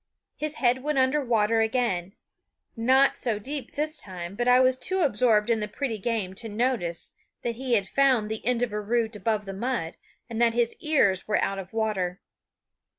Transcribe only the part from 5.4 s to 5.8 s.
in the